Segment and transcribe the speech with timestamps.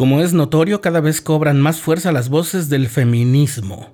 [0.00, 3.92] Como es notorio, cada vez cobran más fuerza las voces del feminismo.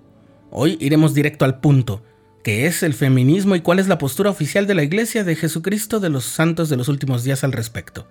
[0.52, 2.04] Hoy iremos directo al punto.
[2.44, 5.98] ¿Qué es el feminismo y cuál es la postura oficial de la Iglesia de Jesucristo
[5.98, 8.06] de los Santos de los últimos días al respecto?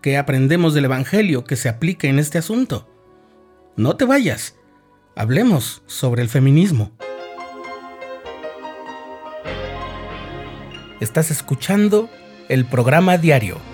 [0.00, 2.88] ¿Qué aprendemos del Evangelio que se aplique en este asunto?
[3.74, 4.54] No te vayas.
[5.16, 6.92] Hablemos sobre el feminismo.
[11.00, 12.08] Estás escuchando
[12.48, 13.73] el programa diario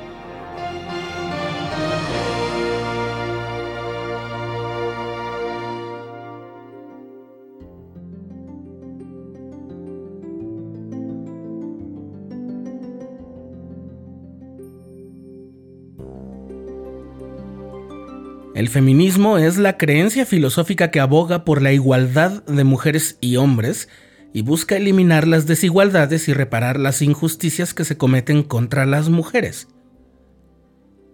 [18.53, 23.87] El feminismo es la creencia filosófica que aboga por la igualdad de mujeres y hombres
[24.33, 29.69] y busca eliminar las desigualdades y reparar las injusticias que se cometen contra las mujeres.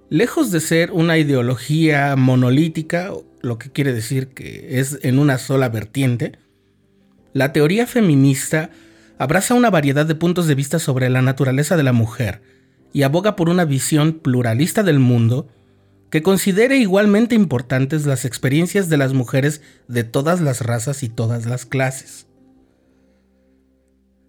[0.09, 3.11] Lejos de ser una ideología monolítica,
[3.41, 6.39] lo que quiere decir que es en una sola vertiente,
[7.33, 8.71] la teoría feminista
[9.19, 12.41] abraza una variedad de puntos de vista sobre la naturaleza de la mujer
[12.93, 15.49] y aboga por una visión pluralista del mundo
[16.09, 21.45] que considere igualmente importantes las experiencias de las mujeres de todas las razas y todas
[21.45, 22.27] las clases.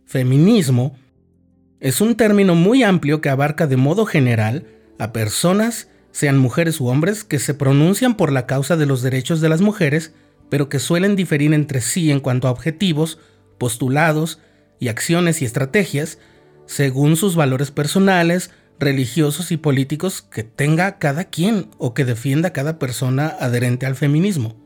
[0.05, 0.97] Feminismo
[1.81, 4.67] es un término muy amplio que abarca de modo general
[4.99, 9.41] a personas, sean mujeres u hombres, que se pronuncian por la causa de los derechos
[9.41, 10.13] de las mujeres,
[10.49, 13.19] pero que suelen diferir entre sí en cuanto a objetivos,
[13.59, 14.41] postulados
[14.81, 16.19] y acciones y estrategias,
[16.67, 22.79] según sus valores personales, religiosos y políticos que tenga cada quien o que defienda cada
[22.79, 24.57] persona adherente al feminismo.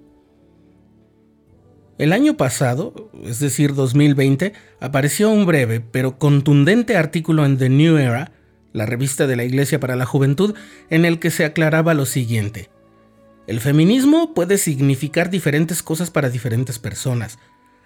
[1.98, 7.96] El año pasado, es decir, 2020, apareció un breve pero contundente artículo en The New
[7.96, 8.32] Era,
[8.72, 10.54] la revista de la Iglesia para la Juventud,
[10.91, 12.70] en el que se aclaraba lo siguiente.
[13.47, 17.38] El feminismo puede significar diferentes cosas para diferentes personas.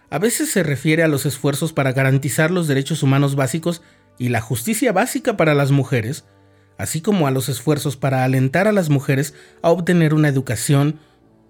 [0.09, 3.83] A veces se refiere a los esfuerzos para garantizar los derechos humanos básicos
[4.19, 6.25] y la justicia básica para las mujeres,
[6.79, 10.99] así como a los esfuerzos para alentar a las mujeres a obtener una educación,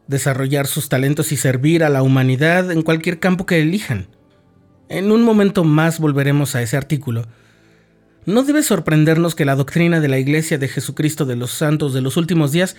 [0.06, 4.09] desarrollar sus talentos y servir a la humanidad en cualquier campo que elijan.
[4.88, 7.27] En un momento más volveremos a ese artículo.
[8.25, 12.00] No debe sorprendernos que la doctrina de la Iglesia de Jesucristo de los Santos de
[12.00, 12.77] los últimos días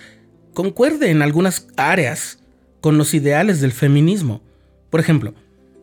[0.54, 2.38] concuerde en algunas áreas
[2.80, 4.42] con los ideales del feminismo.
[4.90, 5.34] Por ejemplo,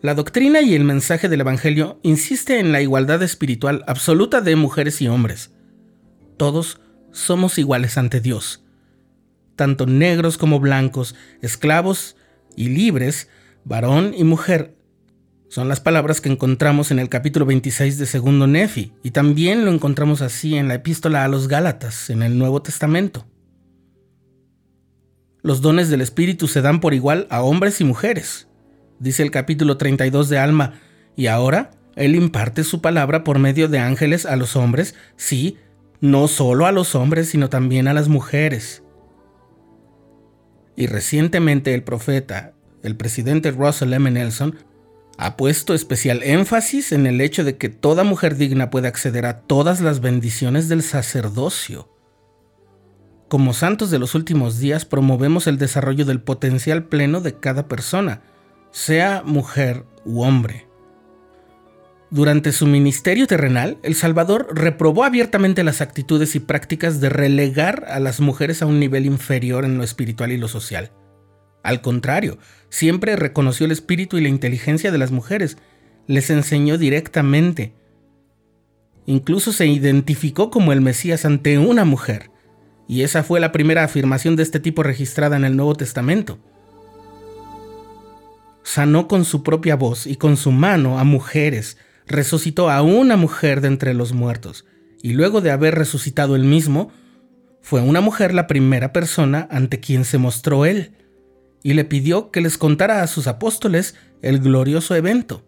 [0.05, 5.01] la doctrina y el mensaje del Evangelio insiste en la igualdad espiritual absoluta de mujeres
[5.01, 5.51] y hombres.
[6.37, 6.79] Todos
[7.11, 8.63] somos iguales ante Dios,
[9.55, 12.17] tanto negros como blancos, esclavos
[12.55, 13.29] y libres,
[13.63, 14.77] varón y mujer.
[15.49, 19.71] Son las palabras que encontramos en el capítulo 26 de Segundo Nefi, y también lo
[19.71, 23.25] encontramos así en la epístola a los Gálatas, en el Nuevo Testamento.
[25.41, 28.47] Los dones del Espíritu se dan por igual a hombres y mujeres
[28.99, 30.73] dice el capítulo 32 de Alma,
[31.15, 35.57] y ahora Él imparte su palabra por medio de ángeles a los hombres, sí,
[36.01, 38.83] no solo a los hombres, sino también a las mujeres.
[40.75, 42.53] Y recientemente el profeta,
[42.83, 44.11] el presidente Russell M.
[44.11, 44.57] Nelson,
[45.17, 49.39] ha puesto especial énfasis en el hecho de que toda mujer digna puede acceder a
[49.41, 51.89] todas las bendiciones del sacerdocio.
[53.29, 58.21] Como santos de los últimos días promovemos el desarrollo del potencial pleno de cada persona,
[58.75, 60.67] sea mujer u hombre.
[62.11, 68.01] Durante su ministerio terrenal, El Salvador reprobó abiertamente las actitudes y prácticas de relegar a
[68.01, 70.91] las mujeres a un nivel inferior en lo espiritual y lo social.
[71.63, 72.37] Al contrario,
[72.67, 75.57] siempre reconoció el espíritu y la inteligencia de las mujeres,
[76.07, 77.73] les enseñó directamente.
[79.05, 82.29] Incluso se identificó como el Mesías ante una mujer,
[82.89, 86.39] y esa fue la primera afirmación de este tipo registrada en el Nuevo Testamento
[88.75, 91.77] sanó con su propia voz y con su mano a mujeres,
[92.07, 94.65] resucitó a una mujer de entre los muertos,
[95.01, 96.91] y luego de haber resucitado él mismo,
[97.61, 100.91] fue una mujer la primera persona ante quien se mostró él,
[101.63, 105.45] y le pidió que les contara a sus apóstoles el glorioso evento,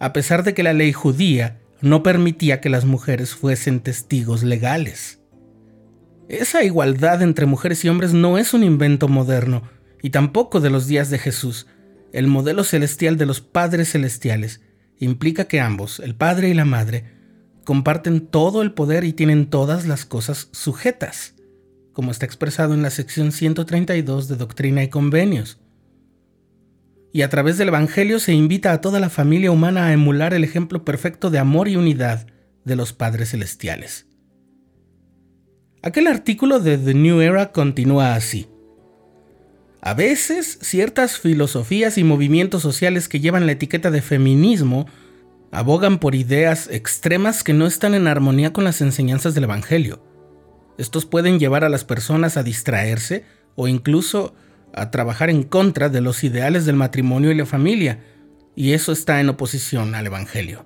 [0.00, 5.20] a pesar de que la ley judía no permitía que las mujeres fuesen testigos legales.
[6.28, 9.62] Esa igualdad entre mujeres y hombres no es un invento moderno,
[10.02, 11.68] y tampoco de los días de Jesús,
[12.12, 14.60] el modelo celestial de los padres celestiales
[14.98, 17.04] implica que ambos, el padre y la madre,
[17.64, 21.34] comparten todo el poder y tienen todas las cosas sujetas,
[21.92, 25.58] como está expresado en la sección 132 de Doctrina y Convenios.
[27.14, 30.44] y a través del Evangelio se invita a toda la familia humana a emular el
[30.44, 32.26] ejemplo perfecto de amor y unidad
[32.64, 34.06] de los padres celestiales.
[35.82, 38.48] Aquel artículo de The New Era continúa así.
[39.84, 44.86] A veces, ciertas filosofías y movimientos sociales que llevan la etiqueta de feminismo
[45.50, 50.00] abogan por ideas extremas que no están en armonía con las enseñanzas del Evangelio.
[50.78, 53.24] Estos pueden llevar a las personas a distraerse
[53.56, 54.36] o incluso
[54.72, 58.04] a trabajar en contra de los ideales del matrimonio y la familia,
[58.54, 60.64] y eso está en oposición al Evangelio.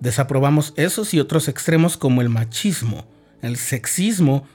[0.00, 3.06] Desaprobamos esos y otros extremos como el machismo,
[3.40, 4.46] el sexismo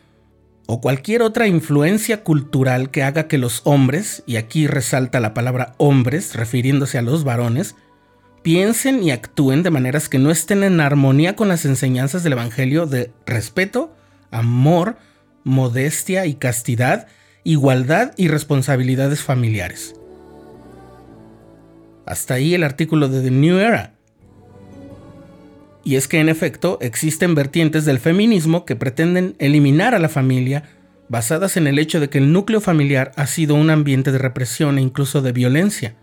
[0.68, 5.74] o cualquier otra influencia cultural que haga que los hombres, y aquí resalta la palabra
[5.78, 7.76] hombres refiriéndose a los varones,
[8.44, 12.86] piensen y actúen de maneras que no estén en armonía con las enseñanzas del Evangelio
[12.86, 13.96] de respeto,
[14.30, 14.98] amor,
[15.46, 17.08] modestia y castidad,
[17.46, 19.96] igualdad y responsabilidades familiares.
[22.06, 23.97] Hasta ahí el artículo de The New Era.
[25.88, 30.64] Y es que en efecto existen vertientes del feminismo que pretenden eliminar a la familia
[31.08, 34.78] basadas en el hecho de que el núcleo familiar ha sido un ambiente de represión
[34.78, 35.96] e incluso de violencia.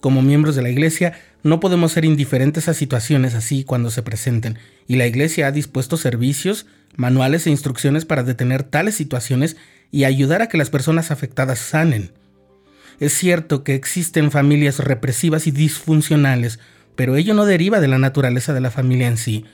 [0.00, 4.58] Como miembros de la Iglesia no podemos ser indiferentes a situaciones así cuando se presenten,
[4.86, 6.64] y la Iglesia ha dispuesto servicios,
[6.96, 9.58] manuales e instrucciones para detener tales situaciones
[9.90, 12.12] y ayudar a que las personas afectadas sanen.
[13.00, 16.58] Es cierto que existen familias represivas y disfuncionales,
[16.98, 19.44] pero ello no deriva de la naturaleza de la familia en sí,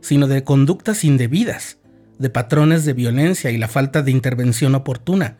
[0.00, 1.78] sino de conductas indebidas,
[2.18, 5.38] de patrones de violencia y la falta de intervención oportuna.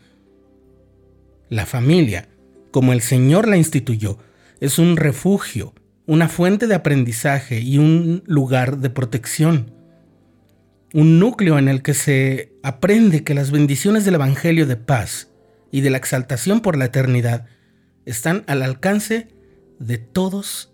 [1.49, 2.29] La familia,
[2.70, 4.19] como el Señor la instituyó,
[4.61, 5.75] es un refugio,
[6.06, 9.73] una fuente de aprendizaje y un lugar de protección.
[10.94, 15.32] Un núcleo en el que se aprende que las bendiciones del Evangelio de paz
[15.73, 17.46] y de la exaltación por la eternidad
[18.06, 19.26] están al alcance
[19.81, 20.70] de todos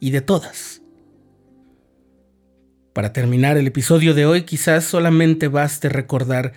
[0.00, 0.82] y de todas.
[2.92, 6.52] Para terminar el episodio de hoy quizás solamente baste recordar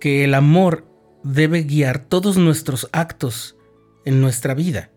[0.00, 0.86] que el amor
[1.22, 3.56] debe guiar todos nuestros actos
[4.04, 4.92] en nuestra vida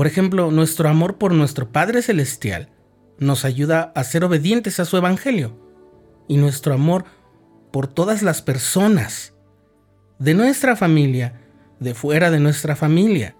[0.00, 2.70] por ejemplo, nuestro amor por nuestro Padre Celestial
[3.18, 5.58] nos ayuda a ser obedientes a su Evangelio.
[6.26, 7.04] Y nuestro amor
[7.70, 9.34] por todas las personas
[10.18, 11.40] de nuestra familia,
[11.80, 13.36] de fuera de nuestra familia,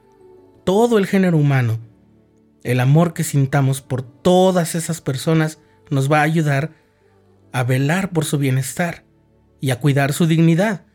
[0.65, 1.79] todo el género humano,
[2.63, 5.59] el amor que sintamos por todas esas personas
[5.91, 6.73] nos va a ayudar
[7.53, 9.05] a velar por su bienestar
[9.61, 10.87] y a cuidar su dignidad,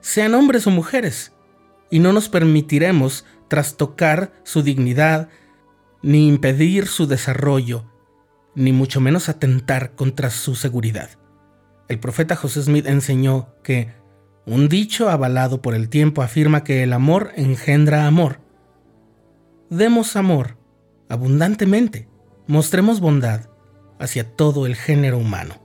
[0.00, 1.32] sean hombres o mujeres,
[1.90, 5.28] y no nos permitiremos trastocar su dignidad,
[6.02, 7.84] ni impedir su desarrollo,
[8.54, 11.10] ni mucho menos atentar contra su seguridad.
[11.88, 13.92] El profeta José Smith enseñó que
[14.46, 18.40] un dicho avalado por el tiempo afirma que el amor engendra amor.
[19.68, 20.59] Demos amor
[21.10, 22.08] abundantemente,
[22.46, 23.50] mostremos bondad
[23.98, 25.59] hacia todo el género humano.